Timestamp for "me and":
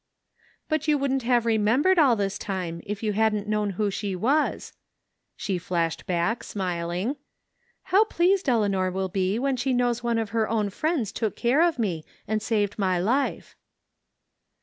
11.77-12.41